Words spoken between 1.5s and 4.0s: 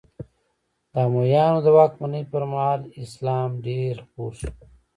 د واکمنۍ پر مهال اسلام ډېر